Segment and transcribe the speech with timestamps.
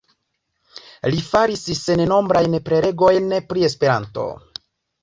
[1.15, 4.29] Li faris sennombrajn prelegojn pri Esperanto.